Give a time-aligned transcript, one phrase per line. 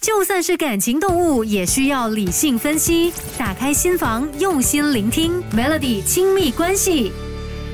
[0.00, 3.12] 就算是感情动物，也需要理性分析。
[3.36, 5.42] 打开心房，用心聆听。
[5.52, 7.12] Melody 亲密关系。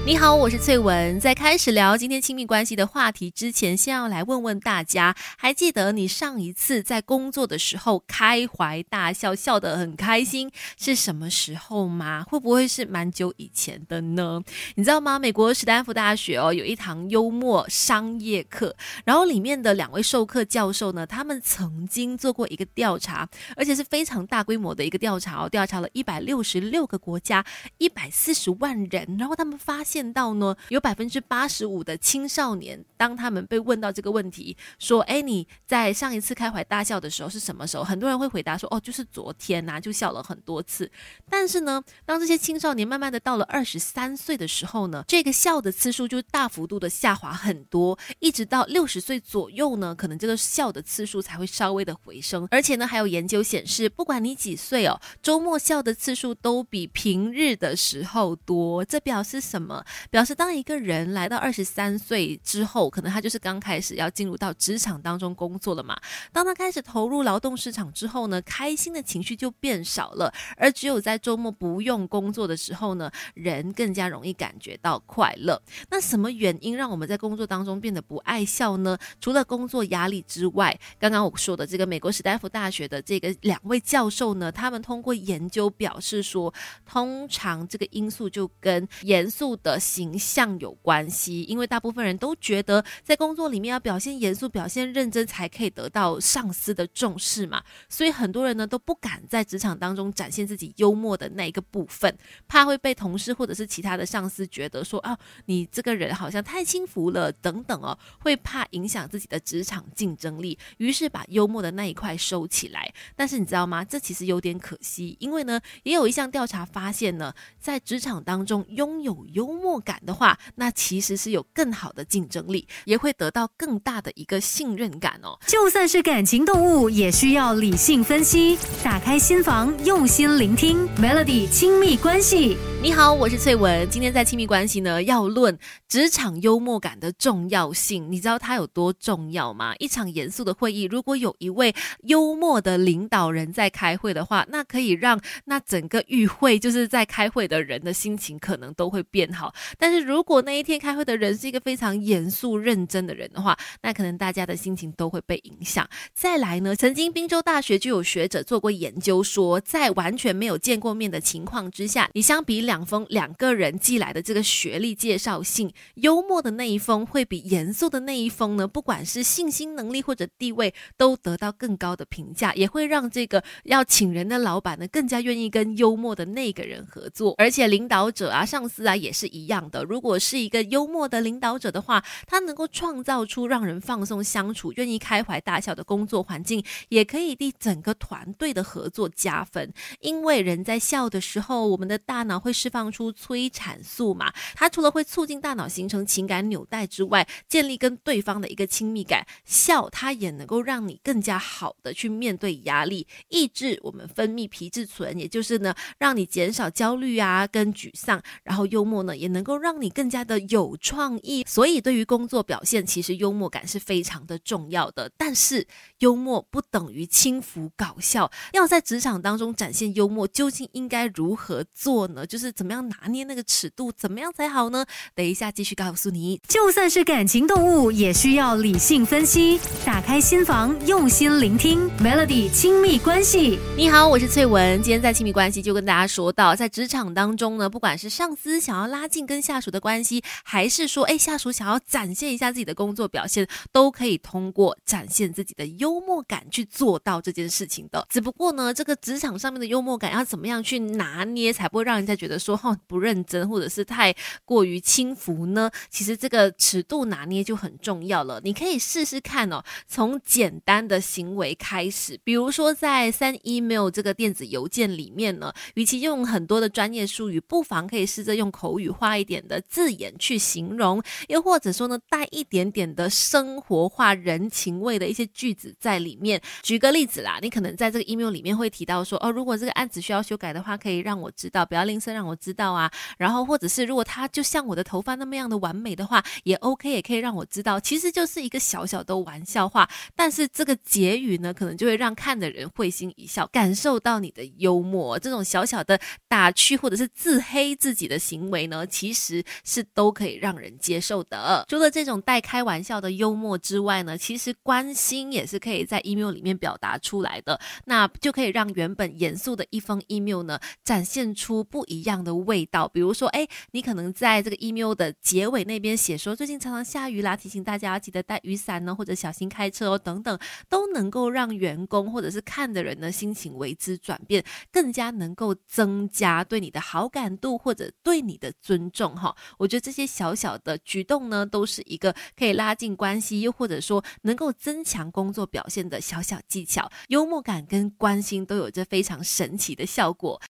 [0.06, 1.18] 你好，我是翠文。
[1.18, 12.22] 在开始聊今天亲密关系的话题之前，先要来问问大家，还记得你上一次在工作的时候开怀大笑，笑得很开心是什么时候吗？
[12.28, 14.42] 会不会是蛮久以前的呢？
[14.74, 15.18] 你知道吗？
[15.18, 27.42] 美国史丹福大学哦，有一堂幽默商业课，然后里面的两位授课教授呢，他们曾经做过一个调查，而且是非常大规模的一个调查哦，调查了一百六十六个国家，
[27.78, 29.93] 一百四十万人，然后他们发现。
[29.94, 40.90] 见到呢，有百分之八十五的青少年，当他们被问到这个问题，说：“哎，你在上一次开怀大笑的时候是什么时候？”很多人会回答说：“哦，就是昨天呐，就笑了很多次。”
[41.30, 52.48] 但是呢，当这些青少年慢慢的到了二十三岁的时候呢，这个笑的次数就大幅度的下滑很多，一直到六十岁左右呢，可能这个笑的次数才会稍微的回升。
[52.50, 58.84] 而且呢，还有研究显示，不管你几岁哦，周末笑的次数都比平日的时候多。
[58.84, 59.83] 这表示什么？
[60.10, 65.96] 表示当一个人来到二十三岁之后，可能他就是刚开始要进入到职场当中工作了嘛。
[66.32, 75.60] 当他开始投入劳动市场之后呢，开心的情绪就变少了，而只有在周末不用工作的时候呢，人更加容易感觉到快乐。
[75.90, 78.96] 那什么原因让我们在工作当中变得不爱笑呢？
[79.20, 86.52] 除了工作压力之外，刚刚我说的这个美国史丹福大学的这个两位教授呢，他们通过研究表示说，
[86.86, 89.73] 通常这个因素就跟严肃的。
[89.78, 97.62] 形象有关系，因为大部分人都觉得在工作里面要表现严肃、表现认真，才可以得到上司的重视嘛。
[97.88, 102.14] 所以很多人呢都不敢在职场当中展现自己幽默的那一个部分，
[102.46, 112.92] 怕会被同事或者是其他的上司觉得说啊，你这个人好像太轻浮了等等哦，会怕影响自己的职场竞争力，于是把幽默的那一块收起来。
[113.16, 113.82] 但是你知道吗？
[113.82, 119.54] 这其实有点可惜，因为呢，也有一项调查发现呢，在职场当中拥有幽。
[119.80, 125.38] 感的话，那其实是有更好的竞争力，也会得到更大的一个信任感哦。
[125.46, 128.58] 就算是感情动物，也需要理性分析。
[128.82, 132.56] 打开心房，用心聆听，Melody 亲密关系。
[132.84, 133.88] 你好，我是翠文。
[133.88, 135.58] 今天在亲密关系呢，要论
[135.88, 138.12] 职场幽默感的重要性。
[138.12, 139.74] 你知道它有多重要吗？
[139.78, 149.54] 一场严肃的会议，如果有一位幽默的领导人在开会的话，那可以让那整个与会就是在开会的人的心情可能都会变好。
[149.78, 155.88] 但是如果那一天开会的人是一个非常严肃认真的人的话，那可能大家的心情都会被影响。
[156.12, 162.73] 再来呢，曾经宾州大学就有学者做过研究，说在完全没有见过面的情况之下，你相比两。
[162.74, 177.36] 两封两个人寄来的这个学历介绍信，幽默的那一封会比严肃的那一封呢，不管是信心、能力或者地位，都得到更高的评价，也会让这个要请人的老板呢更加愿意跟幽默的那个人合作。
[177.38, 189.72] 而且领导者啊、上司啊也是一样的，如果是一个幽默的领导者的话，他能够创造出让人放松相处、愿意开怀大笑的工作环境，也可以替整个团队的合作加分。
[190.00, 192.52] 因为人在笑的时候，我们的大脑会。
[192.64, 194.32] 释放出催产素嘛？
[194.54, 199.26] 它除了会促进大脑形成情感纽带之外，建立跟对方的一个亲密感。
[199.44, 208.22] 笑，它也能够让你更加好的去面对压力，抑制我们分泌皮质醇，也就是呢，让你减少焦虑啊跟沮丧。
[208.42, 211.44] 然后幽默呢，也能够让你更加的有创意。
[211.46, 215.12] 所以对于工作表现，其实幽默感是非常的重要的。
[215.18, 215.66] 但是
[215.98, 222.26] 幽默不等于轻浮搞笑，要在职场当中展现幽默，究竟应该如何做呢？
[222.26, 222.53] 就是。
[222.54, 223.90] 怎么样拿捏那个尺度？
[223.92, 224.84] 怎么样才好呢？
[225.14, 226.40] 等一下继续告诉你。
[226.46, 229.60] 就算是感情动物，也需要理性分析。
[229.84, 231.90] 打开心房，用心聆听。
[231.98, 233.58] Melody 亲密关系。
[233.76, 234.80] 你好，我是翠文。
[234.82, 248.06] 今天在亲密关系就跟大家说到，在职场当中呢，不管是上司想要拉近跟下属的关系，还是说哎下属想要展现一下自己的工作表现，都可以通过展现自己的幽默感去做到这件事情的。
[248.10, 252.33] 只不过呢，这个职场上面的幽默感要怎么样去拿捏，才不会让人家觉得。
[252.38, 254.14] 说哦不认真，或者是太
[254.44, 255.70] 过于轻浮呢？
[255.88, 258.40] 其实这个尺度拿捏就很重要了。
[258.42, 276.40] 你可以试试看哦，从简单的行为开始，比如说在三 email 这个电子邮件里面呢，与其用很多的专业术语，不妨可以试着用口语化一点的字眼去形容，又或者说呢，带一点点的生活化、人情味的一些句子在里面。
[276.62, 282.23] 举个例子啦，你可能在这个 email 里面会提到说，哦，如果这个案子需要修改的话，可以让我知道，不要吝啬让。
[282.24, 282.90] 我知道啊。
[283.18, 289.88] 然后或者是如果他就像我的头发那么样的完美的话，也 OK，也可以让我知道，其实就是一个小小的玩笑话。
[290.14, 295.18] 但是这个结语呢，可能就会让看的人会心一笑，感受到你的幽默。
[295.18, 295.98] 这种小小的
[296.28, 301.64] 打趣或者是自黑自己的行为呢，其实是都可以让人接受的。
[301.68, 312.86] 除了这种带开玩笑的幽默之外呢，其实关心也是可以在 email 里面表达出来的，那就可以让原本严肃的一封 email 呢，展现出不一样样的味道。
[312.88, 320.38] 比如说，哎，你可能在这个 email 的结尾那边写说，最近常常下雨啦，提醒大家要记得带雨伞呢，或者小心开车哦，等等，
[320.68, 329.34] 都能够让员工或者是看的人呢心情为之转变，更加能够增加对你的好感度或者对你的尊重哈。
[329.58, 336.90] 我觉得这些小小的举动呢，都是一个可以拉近关系，又或者说能够增强工作表现的小小技巧。
[337.08, 340.40] 幽默感跟关心都有着非常神奇的效果。